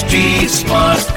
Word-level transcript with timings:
HD 0.00 0.48
cast 0.62 1.10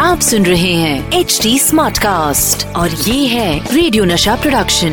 आप 0.00 0.20
सुन 0.20 0.46
रहे 0.46 0.72
हैं 0.72 1.20
एच 1.20 1.38
डी 1.42 1.58
स्मार्ट 1.58 1.98
कास्ट 1.98 2.76
और 2.76 2.90
ये 2.90 3.26
है 3.26 3.74
रेडियो 3.74 4.04
नशा 4.04 4.34
प्रोडक्शन 4.36 4.92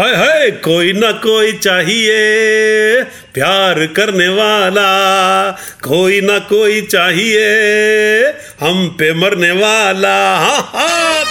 हाय 0.00 0.14
हाय 0.14 0.50
कोई 0.50 0.92
ना 0.92 1.12
कोई 1.12 1.52
चाहिए 1.52 2.18
प्यार 3.34 3.86
करने 3.86 4.28
वाला। 4.28 4.88
कोई 5.84 6.20
ना 6.20 6.38
कोई 6.38 6.80
चाहिए 6.80 7.48
हम 8.60 8.88
पे 8.98 9.12
मरने 9.14 9.50
वाला। 9.50 10.38
हाँ 10.38 10.70
हाँ। 10.74 11.24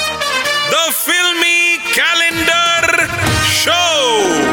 द 0.71 0.91
फिल्मी 0.91 1.77
कैलेंडर 1.77 3.07
शो 3.53 4.48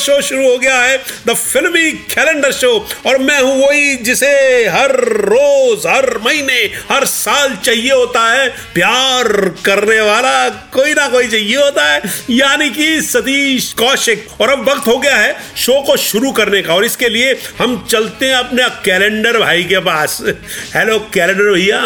शो 0.00 0.20
शुरू 0.22 0.50
हो 0.50 0.56
गया 0.58 0.78
है 0.78 0.96
द 1.26 1.34
फिल्मी 1.34 1.90
कैलेंडर 2.08 2.52
शो 2.52 2.70
और 3.06 3.18
मैं 3.20 3.40
हूँ 3.40 3.56
वही 3.58 3.94
जिसे 3.98 4.28
हर 4.68 4.94
रोज, 5.24 5.86
हर 5.86 6.18
महीने, 6.24 6.58
हर 6.90 7.04
साल 7.06 7.56
चाहिए 7.64 7.92
होता 7.92 8.28
है, 8.28 8.48
प्यार 8.74 9.28
करने 9.64 10.00
वाला 10.00 10.48
कोई 10.74 10.94
ना 10.94 11.08
कोई 11.08 11.28
चाहिए 11.28 11.56
होता 11.56 11.84
है, 11.84 12.02
यानी 12.30 12.70
कि 12.70 13.00
सतीश 13.02 13.72
कौशिक। 13.78 14.26
और 14.40 14.50
अब 14.50 14.68
वक्त 14.68 14.86
हो 14.86 14.98
गया 14.98 15.16
है 15.16 15.34
शो 15.56 15.80
को 15.82 15.96
शुरू 15.98 16.30
करने 16.32 16.62
का, 16.62 16.74
और 16.74 16.84
इसके 16.84 17.08
लिए 17.08 17.36
हम 17.58 17.84
चलते 17.90 18.26
हैं 18.26 18.34
अपने 18.34 18.68
कैलेंडर 18.84 19.38
भाई 19.38 19.64
के 19.64 19.78
पास। 19.80 20.20
हेलो 20.74 20.98
कैलेंडर 21.14 21.52
भैया 21.52 21.80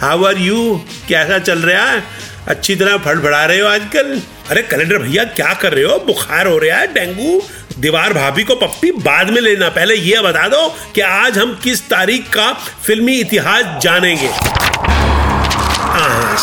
हाउ 0.00 0.24
आर 0.24 0.38
यू 0.38 0.74
कैसा 1.08 1.38
चल 1.38 1.58
रहा 1.60 1.90
है? 1.90 2.02
अच्छी 2.48 2.74
तरह 2.76 2.96
फड़फड़ा 2.96 3.44
रहे 3.44 3.58
हो 3.60 3.68
आजकल? 3.68 4.20
अरे 4.50 4.62
कैलेंडर 4.62 4.98
भैया, 4.98 5.24
क्या 5.24 5.52
कर 5.54 5.72
रहे 5.72 5.84
हो? 5.84 5.98
बुखार 6.06 6.46
हो 6.46 6.58
रहा 6.58 6.78
है, 6.78 6.86
डेंगू? 6.94 7.40
दीवार 7.80 8.12
भाभी 8.12 8.44
को 8.44 8.54
पप्पी 8.54 8.90
बाद 9.00 9.30
में 9.30 9.40
लेना। 9.40 9.68
पहले 9.68 9.94
यह 9.94 10.22
बता 10.22 10.46
दो 10.48 10.62
कि 10.94 11.00
आज 11.00 11.38
हम 11.38 11.52
किस 11.64 11.80
तारीख 11.88 12.28
का 12.28 12.52
फिल्मी 12.86 13.12
इतिहास 13.20 13.82
जानेंगे। 13.82 14.28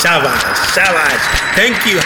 शाबाश 0.02 0.42
शाबाश। 0.76 1.22
थैंक 1.58 1.88
यू 1.88 2.00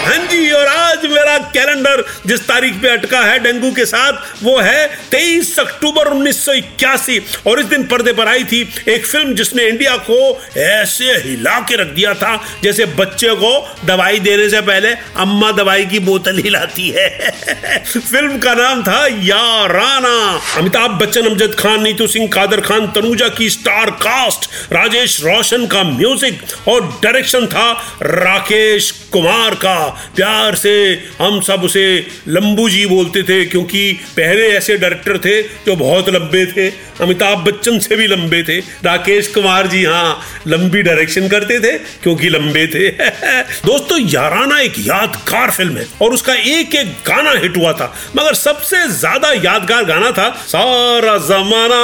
हाँ 0.00 0.16
जी, 0.26 0.50
और 0.50 0.66
आज 0.66 1.06
मेरा 1.06 1.27
कैलेंडर 1.38 2.04
जिस 2.26 2.40
तारीख 2.40 2.74
पे 2.74 2.88
अटका 2.88 3.20
है 3.20 3.38
डेंगू 3.38 3.70
के 3.70 3.84
साथ, 3.84 4.12
वो 4.42 4.58
है 4.58 4.86
23 5.10 5.58
अक्टूबर 5.58 6.08
1981 6.08 7.20
और 7.46 7.60
इस 7.60 7.66
दिन 7.66 7.84
पर्दे 7.84 8.12
पर 8.12 8.28
आई 8.28 8.44
थी 8.44 8.60
एक 8.88 9.06
फ़िल्म 9.06 9.34
जिसने 9.34 9.64
इंडिया 9.64 9.96
को 9.96 10.42
ऐसे 10.56 11.04
हिला 11.04 11.58
के 11.60 11.76
रख 11.76 11.86
दिया 11.86 12.14
था, 12.14 12.44
जैसे 12.62 12.84
बच्चे 12.84 13.34
को 13.34 13.76
दवाई 13.84 14.18
देने 14.18 14.48
से 14.48 14.60
पहले 14.60 14.88
अम्मा 15.16 15.52
दवाई 15.52 15.86
की 15.86 15.98
बोतल 15.98 16.38
हिलाती 16.38 16.88
है। 16.88 17.30
फ़िल्म 17.86 18.38
का 18.38 18.54
नाम 18.54 18.82
था 18.82 19.06
याराना। 19.06 20.40
अमिताभ 20.56 20.90
बच्चन, 20.90 21.26
अमजद 21.26 21.54
खान, 21.54 21.82
नीतू 21.82 22.06
सिंह, 22.06 22.28
कादर 22.28 22.60
खान, 22.60 22.86
तनुजा 22.86 23.28
की 23.28 23.50
स्टार 23.50 23.90
कास्ट, 23.90 24.50
राजेश 24.72 25.20
रोशन 25.24 25.66
का 25.66 25.82
म्यूज़िक 25.82 26.42
और 26.68 27.00
डायरेक्शन 27.02 27.46
था 27.46 27.70
राकेश 28.02 28.90
कुमार 29.12 29.54
का। 29.54 29.78
प्यार 30.16 30.54
से 30.54 31.04
हम 31.28 31.40
सब 31.40 31.64
उसे 31.64 31.84
लंबू 32.28 32.68
जी 32.68 32.84
बोलते 32.86 33.22
थे, 33.22 33.44
क्योंकि 33.44 33.92
पहले 34.16 34.48
ऐसे 34.48 34.76
डायरेक्टर 34.76 35.18
थे 35.18 35.40
जो 35.66 35.76
बहुत 35.76 36.08
लंबे 36.08 36.44
थे। 36.46 36.68
अमिताभ 37.00 37.38
बच्चन 37.38 37.78
से 37.78 37.96
भी 37.96 38.06
लंबे 38.06 38.42
थे। 38.42 38.58
राकेश 38.84 39.26
कुमार 39.28 39.66
जी 39.66 39.84
हाँ 39.84 40.20
लंबी 40.46 40.82
डायरेक्शन 40.82 41.28
करते 41.28 41.58
थे, 41.60 41.72
क्योंकि 42.02 42.28
लंबे 42.28 42.66
थे। 42.66 42.88
दोस्तों, 43.66 43.98
याराना 44.00 44.58
एक 44.60 44.78
यादगार 44.78 45.50
फ़िल्म 45.50 45.76
है, 45.76 45.86
और 46.02 46.14
उसका 46.14 46.34
एक 46.34 46.74
एक 46.74 46.88
गाना 47.06 47.32
हिट 47.32 47.56
हुआ 47.56 47.72
था। 47.72 47.92
मगर 48.16 48.34
सबसे 48.34 48.86
ज़्यादा 48.90 49.32
यादगार 49.34 49.84
गाना 49.84 50.10
था, 50.10 50.28
सारा 50.48 51.16
जमाना 51.18 51.80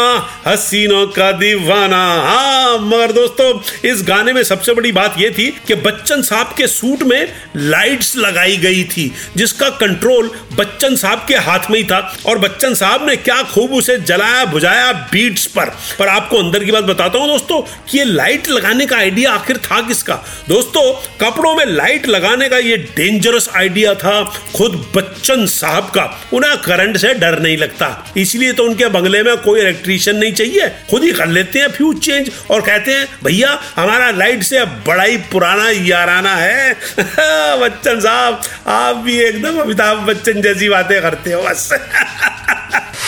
हसीनों 0.47 1.07
का 1.09 1.31
दीवाना। 1.35 2.03
हाँ 2.23 2.79
मगर 2.81 3.13
दोस्तों, 3.13 3.53
इस 3.91 4.03
गाने 4.03 4.33
में 4.33 4.43
सबसे 4.45 4.73
बड़ी 4.75 4.93
बात 4.93 5.15
यह 5.19 5.31
थी 5.31 5.51
कि 5.67 5.75
बच्चन 5.85 6.23
साहब 6.23 6.55
के 6.57 6.67
सूट 6.67 7.03
में 7.03 7.33
लाइट्स 7.57 8.17
लगाई 8.17 8.57
गई 8.57 8.83
थी। 8.87 9.11
जिसका 9.37 9.71
कंट्रोल 9.71 10.31
बच्चन 10.55 10.97
साहब 10.97 11.25
के 11.29 11.35
हाथ 11.35 11.59
में 11.71 11.79
ही 11.79 11.85
था। 11.85 12.17
और 12.27 12.39
बच्चन 12.39 12.75
साहब 12.75 13.09
ने 13.09 13.17
क्या 13.17 13.43
खूब 13.43 13.73
उसे 13.73 13.99
जलाया, 13.99 14.45
बुझाया 14.45 14.93
बीट्स 14.93 15.47
पर। 15.47 15.65
पर 15.99 16.09
आपको 16.09 16.39
अंदर 16.39 16.65
की 16.65 16.73
बात 16.73 16.85
बताता 16.85 17.19
हूँ 17.19 17.29
दोस्तों, 17.29 17.61
कि 17.61 17.99
ये 17.99 18.05
लाइट 18.05 18.49
लगाने 18.49 18.87
का 18.87 18.97
आइडिया 18.97 19.33
आखिर 19.33 19.57
था 19.57 19.81
किसका? 19.81 20.15
दोस्तों, 20.49 20.93
कपड़ों 21.21 21.55
में 21.55 21.67
लाइट 21.67 22.09
लगाने 22.09 22.49
का 22.49 22.59
ये 22.59 22.77
डेंजरस 22.77 23.51
आइडिया 23.57 23.95
था 23.95 24.35
खुद 24.57 24.93
बच्चन 24.97 25.47
साहब 25.47 25.85
का। 25.85 26.21
उन्हें 26.33 26.57
करंट 26.57 26.97
से 26.97 27.15
डर 27.15 27.39
नहीं 27.39 27.57
लगता। 27.57 28.13
इसलिए 28.17 28.53
तो 28.53 28.65
उनके 28.65 28.87
बंगले 28.87 29.23
में 29.23 29.37
कोई 29.37 29.61
इलेक्ट्रीशियन 29.61 30.17
नहीं 30.17 30.33
चाहिए। 30.33 30.69
खुद 30.91 31.03
ही 31.03 31.13
कर 31.13 31.27
लेते 31.27 31.59
हैं 31.59 31.69
फ्यूज 31.69 31.99
चेंज 31.99 32.31
और 32.51 32.61
कहते 32.61 32.93
हैं, 32.93 33.09
भैया, 33.25 33.61
हमारा 33.77 34.11
लाइट 34.11 34.43
से 34.43 34.65
बड़ा 34.65 35.03
ही 35.03 35.17
पुराना 35.17 35.71
याराना 35.71 36.37
है। 36.37 36.75
बच्चन 37.61 38.01
साहब, 38.01 38.43
आप 38.67 38.97
भी 38.97 39.14
एकदम 39.19 39.61
अमिताभ 39.61 39.99
बच्चन 39.99 40.41
जैसी 40.43 40.69
बातें 40.69 41.03
करते 41.03 41.33
हो 41.33 41.43
बस। 41.43 41.69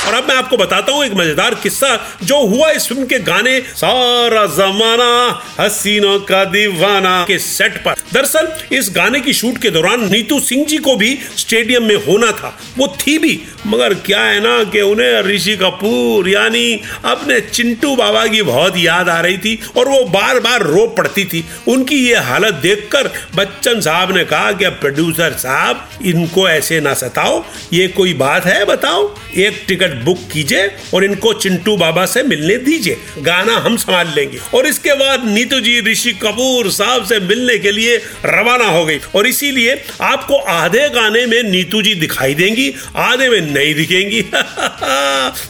और 0.07 0.15
अब 0.15 0.29
मैं 0.29 0.37
आपको 0.37 0.57
बताता 0.57 0.93
हूँ 0.93 1.05
एक 1.05 1.13
मज़ेदार 1.13 1.55
किस्सा 1.55 2.19
जो 2.23 2.47
हुआ 2.47 2.71
इस 2.71 2.89
फ़िल्म 2.89 3.07
के 3.07 3.19
गाने 3.19 3.61
सारा 3.61 4.47
जमाना, 4.47 5.43
हसीनों 5.61 6.19
का 6.19 6.45
दीवाना 6.45 7.25
के 7.29 7.39
सेट 7.39 7.85
पर। 7.85 7.95
दरअसल, 8.13 8.49
इस 8.73 8.91
गाने 8.97 9.21
की 9.21 9.33
शूट 9.33 9.59
के 9.59 9.71
दौरान 9.71 10.11
नीतू 10.13 10.41
सिंह 10.41 10.67
जी 10.67 10.79
को 10.79 10.97
भी 10.97 11.19
स्टेडियम 11.37 11.83
में 11.83 11.97
होना 11.97 12.33
था। 12.33 12.59
वो 12.79 12.97
थी 13.07 13.19
भी, 13.19 13.41
मगर 13.67 13.95
क्या 13.95 14.21
है 14.21 14.41
ना 14.41 14.65
कि 14.65 14.81
उन्हें 14.81 15.23
ऋषि 15.23 15.57
कपूर, 15.57 16.29
यानी 16.29 16.81
अपने 17.05 17.41
चिंटू 17.41 17.97
बाबा 17.97 18.27
की 18.27 18.43
बहुत 18.43 18.75
याद 18.77 19.09
आ 19.09 19.21
रही 19.21 19.39
थी 19.39 19.61
और 19.77 19.89
वो 19.89 20.05
बार 20.05 20.41
बार 20.41 20.63
रो 20.63 20.87
पड़ती 20.87 21.25
थी। 21.25 21.45
उनकी 21.69 22.09
ये 22.09 22.17
हालत 22.17 22.55
देखकर 22.55 23.11
बच्चन 23.35 23.81
साहब 23.81 24.17
ने 24.17 24.25
कहा 24.25 24.53
कि 24.53 24.69
प्रोड्यूसर 24.69 25.33
साहब, 25.33 25.89
इनको 26.05 26.49
ऐसे 26.49 26.81
ना 26.81 26.95
सताओ। 26.95 27.45
ये 27.73 27.89
कोई 27.89 28.15
बात 28.15 28.45
है, 28.45 28.65
बताओ? 28.65 29.15
एक 29.37 29.65
टिकट 29.69 29.96
बुक 30.05 30.19
कीजिए 30.33 30.71
और 30.95 31.05
इनको 31.05 31.33
चिंटू 31.33 31.77
बाबा 31.77 32.07
से 32.07 32.23
मिलने 32.23 32.57
दीजिए। 32.57 32.97
गाना 33.19 33.57
हम 33.57 33.77
संभाल 33.77 34.13
लेंगे। 34.17 34.39
और 34.55 34.67
इसके 34.67 34.93
बाद 34.93 35.29
नीतू 35.29 35.61
जी, 35.61 35.81
ऋषि 35.81 36.13
कपूर 36.13 36.71
साहब 36.71 37.05
से 37.05 37.21
मिलने 37.21 37.59
के 37.59 37.73
लिए 37.73 37.97
रवाना 38.25 38.65
हो 38.65 38.85
गई। 38.85 38.99
और 39.15 39.27
इसीलिए 39.27 39.85
आपको 40.01 40.37
आधे 40.37 40.89
गाने 40.89 41.27
में 41.27 41.43
नीतू 41.43 41.83
जी 41.83 41.95
दिखाई 41.95 42.35
देंगी, 42.35 42.75
आधे 42.97 43.29
में 43.29 43.41
नहीं 43.41 43.75
दिखेंगी। 43.75 44.23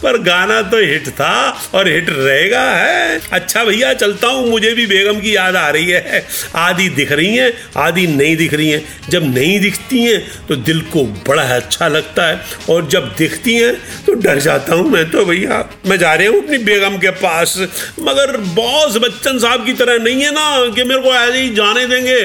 पर 0.02 0.22
गाना 0.22 0.62
तो 0.62 0.78
हिट 0.78 1.08
था 1.08 1.62
और 1.74 1.88
हिट 1.88 2.06
रहेगा, 2.10 2.70
है। 2.70 3.20
अच्छा 3.32 3.64
भैया, 3.64 3.94
चलता 3.94 4.26
हूँ, 4.26 4.50
मुझे 4.50 4.74
भी 4.74 4.86
बेगम 4.86 5.20
की 5.20 5.36
याद 5.36 5.56
आ 5.56 5.70
रही 5.70 5.90
है। 5.90 6.26
आधी 6.56 6.88
दिख 6.88 7.12
रही 7.12 7.36
हैं, 7.36 7.52
आधी 7.76 8.06
नहीं 8.06 8.36
दिख 8.36 8.54
रही 8.54 8.70
हैं। 8.70 8.84
जब 9.08 9.34
नहीं 9.34 9.60
दिखती 9.60 9.98
हैं 9.98 10.46
तो 10.48 10.56
दिल 10.56 10.80
को 10.80 11.04
बड़ा 11.04 11.42
अच्छा 11.42 11.88
लगता 11.88 12.26
है। 12.26 12.40
और 12.70 12.88
जब 12.88 13.14
दिखती 13.18 13.54
हैं 13.54 13.74
तो 14.06 14.12
डर 14.12 14.35
जाता 14.40 14.74
हूँ 14.74 14.88
मैं 14.90 15.04
तो 15.10 15.24
भैया। 15.24 15.64
मैं 15.86 15.98
जा 15.98 16.14
रही 16.14 16.26
हूँ 16.26 16.42
अपनी 16.42 16.58
बेगम 16.64 16.96
के 16.98 17.10
पास। 17.16 17.56
मगर 18.00 18.36
बॉस 18.36 18.96
बच्चन 18.96 19.38
साहब 19.38 19.64
की 19.66 19.72
तरह 19.72 20.02
नहीं 20.04 20.22
है 20.22 20.30
ना 20.30 20.74
कि 20.74 20.84
मेरे 20.84 21.02
को 21.02 21.14
ऐसे 21.14 21.38
ही 21.38 21.48
जाने 21.54 21.86
देंगे, 21.86 22.20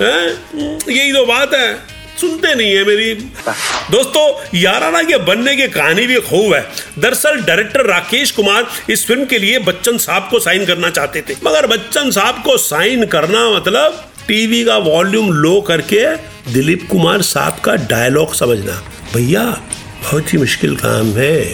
हैं? 0.00 0.82
यही 0.88 1.12
तो 1.12 1.24
बात 1.26 1.54
है। 1.54 1.74
सुनते 2.20 2.54
नहीं 2.54 2.72
है 2.72 2.84
मेरी। 2.84 3.14
दोस्तों 3.90 4.58
याराना 4.58 5.02
के 5.02 5.16
बनने 5.24 5.54
की 5.56 5.66
कहानी 5.68 6.06
भी 6.06 6.20
खूब 6.20 6.54
है। 6.54 6.60
दरअसल 6.98 7.40
डायरेक्टर 7.42 7.86
राकेश 7.86 8.30
कुमार 8.30 8.66
इस 8.90 9.06
फ़िल्म 9.06 9.24
के 9.24 9.38
लिए 9.38 9.58
बच्चन 9.60 9.98
साहब 9.98 10.28
को 10.30 10.38
साइन 10.40 10.66
करना 10.66 10.90
चाहते 10.90 11.22
थे। 11.22 11.34
मगर 11.44 11.66
बच्चन 11.66 12.10
साहब 12.10 12.42
को 12.44 12.56
साइन 12.58 13.04
करना 13.06 13.48
मतलब 13.50 14.04
टीवी 14.28 14.64
का 14.64 14.76
वॉल्यूम 14.76 15.32
लो 15.32 15.60
करके 15.60 16.04
दिलीप 16.52 16.86
कुमार 16.90 17.22
साहब 17.22 17.60
का 17.64 17.74
डायलॉग 17.86 18.34
समझना। 18.34 18.82
भैया 19.14 19.42
बहुत 20.04 20.32
ही 20.32 20.38
मुश्किल 20.38 20.74
काम 20.76 21.12
है, 21.16 21.44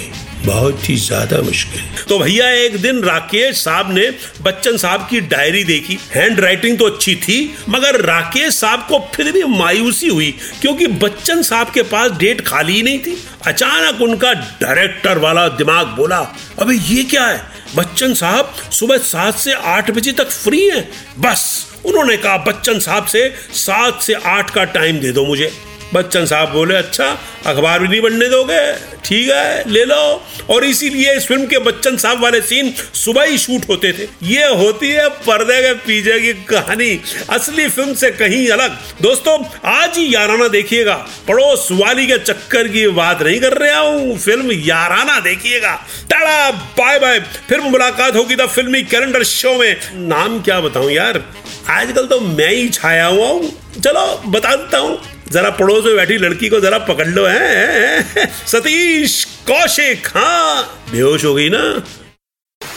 बहुत 0.44 0.88
ही 0.88 0.94
ज़्यादा 0.96 1.40
मुश्किल। 1.42 1.82
तो 2.08 2.18
भैया, 2.18 2.48
एक 2.52 2.76
दिन 2.82 3.02
राकेश 3.02 3.56
साहब 3.56 3.92
ने 3.92 4.08
बच्चन 4.42 4.76
साहब 4.76 5.06
की 5.10 5.20
डायरी 5.20 5.62
देखी। 5.64 5.98
हैंड 6.14 6.40
राइटिंग 6.40 6.78
तो 6.78 6.84
अच्छी 6.84 7.14
थी, 7.16 7.38
मगर 7.68 8.00
राकेश 8.00 8.54
साहब 8.54 8.86
को 8.88 8.98
फिर 9.14 9.30
भी 9.32 9.44
मायूसी 9.52 10.08
हुई, 10.08 10.30
क्योंकि 10.60 10.86
बच्चन 10.98 11.42
साहब 11.42 11.70
के 11.70 11.82
पास 11.84 12.10
डेट 12.18 12.40
खाली 12.46 12.74
ही 12.74 12.82
नहीं 12.82 12.98
थी। 12.98 13.16
अचानक 13.46 14.02
उनका 14.02 14.32
डायरेक्टर 14.32 15.18
वाला 15.18 15.48
दिमाग 15.54 15.86
बोला, 15.96 16.20
अबे, 16.58 16.74
ये 16.74 17.02
क्या 17.04 17.26
है? 17.26 17.40
बच्चन 17.76 18.14
साहब 18.14 18.54
सुबह 18.72 18.98
सात 18.98 19.34
से 19.34 19.52
आठ 19.52 19.90
बजे 19.90 20.12
तक 20.12 20.30
फ्री 20.32 20.68
हैं। 20.68 20.88
बस, 21.20 21.66
उन्होंने 21.86 22.16
कहा, 22.16 22.36
बच्चन 22.44 22.78
साहब 22.80 23.06
से 23.06 23.28
सात 23.56 24.02
से 24.02 24.14
आठ 24.14 24.50
का 24.50 24.64
टाइम 24.70 25.00
दे 25.00 25.12
दो 25.12 25.26
मुझे। 25.26 25.52
बच्चन 25.94 26.26
साहब 26.26 26.48
बोले 26.48 26.74
अच्छा 26.74 27.06
अखबार 27.46 27.78
भी 27.80 27.88
नहीं 27.88 28.00
बनने 28.00 28.28
दोगे? 28.28 28.60
ठीक 29.04 29.30
है, 29.30 29.70
ले 29.70 29.84
लो। 29.84 30.22
और 30.50 30.64
इसीलिए 30.64 31.14
इस 31.14 31.26
फ़िल्म 31.26 31.46
के 31.46 31.58
बच्चन 31.58 31.96
साहब 31.96 32.22
वाले 32.22 32.40
सीन 32.40 32.72
सुबह 32.94 33.24
ही 33.24 33.38
शूट 33.38 33.68
होते 33.68 33.92
थे। 33.92 34.08
ये 34.22 34.46
होती 34.54 34.90
है 34.90 35.08
पर्दे 35.08 35.60
के 35.62 35.72
पीछे 35.74 36.18
की 36.20 36.32
कहानी। 36.32 37.00
असली 37.30 37.68
फ़िल्म 37.68 37.94
से 37.94 38.10
कहीं 38.10 38.48
अलग। 38.48 38.78
दोस्तों, 39.02 39.38
आज 39.64 39.98
ही 39.98 40.14
याराना 40.14 40.48
देखिएगा। 40.48 40.94
पड़ोस 41.28 41.68
वाली 41.72 42.06
के 42.06 42.18
चक्कर 42.18 42.68
की 42.68 42.86
बात 42.88 43.22
नहीं 43.22 43.40
कर 43.40 43.58
रहा 43.58 43.78
हूँ। 43.78 44.18
फ़िल्म 44.18 44.52
याराना 44.52 45.20
देखिएगा। 45.20 45.74
Tada, 46.10 46.50
bye 46.50 46.98
bye. 46.98 47.20
फिर 47.20 47.60
मुलाकात 47.60 48.16
होगी 48.16 48.36
द 48.36 48.46
फिल्मी 48.46 48.82
कैलेंडर 48.82 49.22
शो 49.24 49.54
में। 49.54 49.76
नाम 49.94 50.42
क्या 50.42 50.60
बताऊँ 50.60 50.90
यार? 50.90 51.24
आजकल 51.70 52.06
तो 52.06 52.20
मैं 52.20 52.50
ही 52.50 52.68
छाया 52.68 53.06
हुआ 53.06 53.28
हूँ। 53.28 53.50
चलो, 53.80 54.22
बता 54.26 54.54
देता 54.56 54.78
हूँ। 54.78 54.98
जरा 55.32 55.50
पड़ोस 55.58 55.84
में 55.84 55.96
बैठी 55.96 56.16
लड़की 56.18 56.48
को 56.48 56.60
जरा 56.60 56.78
पकड़ 56.90 57.06
लो 57.08 57.26
है 57.26 58.26
सतीश 58.52 59.24
कौशिक 59.50 60.06
हाँ 60.16 60.62
बेहोश 60.92 61.24
हो 61.24 61.34
गई 61.34 61.48
ना? 61.52 61.62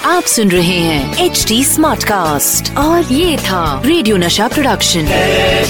आप 0.06 0.24
सुन 0.24 0.52
रहे 0.52 0.78
हैं 0.80 1.26
एच 1.26 1.46
डी 1.48 1.64
स्मार्ट 1.66 2.04
कास्ट 2.04 2.78
और 2.78 3.14
ये 3.14 3.38
था 3.48 3.82
रेडियो 3.86 4.18
नशा 4.18 4.48
प्रोडक्शन 4.56 5.08
एच 5.12 5.70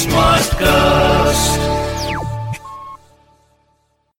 स्मार्ट 0.00 0.54
Smartcast. 0.54 1.73